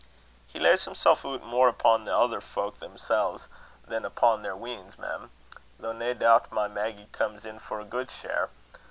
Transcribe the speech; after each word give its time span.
"He 0.47 0.59
lays 0.59 0.85
himsel' 0.85 1.15
oot 1.23 1.45
mair 1.45 1.67
upo' 1.69 1.99
the 1.99 2.11
ither 2.11 2.41
fowk 2.41 2.79
themsels' 2.79 3.47
than 3.85 4.03
upo' 4.03 4.37
their 4.37 4.55
weans, 4.55 4.97
mem; 4.97 5.29
though, 5.79 5.93
nae 5.93 6.13
doubt, 6.13 6.51
my 6.51 6.67
Maggy 6.67 7.05
comes 7.11 7.45
in 7.45 7.59
for 7.59 7.79
a 7.79 7.85
gude 7.85 8.09
share. 8.09 8.49